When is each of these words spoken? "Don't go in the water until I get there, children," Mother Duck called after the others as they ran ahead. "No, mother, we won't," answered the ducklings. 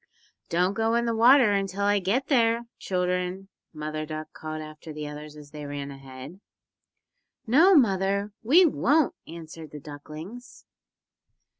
"Don't 0.49 0.73
go 0.73 0.95
in 0.95 1.05
the 1.05 1.15
water 1.15 1.51
until 1.51 1.83
I 1.83 1.99
get 1.99 2.25
there, 2.25 2.63
children," 2.79 3.49
Mother 3.71 4.03
Duck 4.03 4.33
called 4.33 4.59
after 4.59 4.91
the 4.91 5.07
others 5.07 5.35
as 5.35 5.51
they 5.51 5.67
ran 5.67 5.91
ahead. 5.91 6.39
"No, 7.45 7.75
mother, 7.75 8.31
we 8.41 8.65
won't," 8.65 9.13
answered 9.27 9.69
the 9.69 9.79
ducklings. 9.79 10.65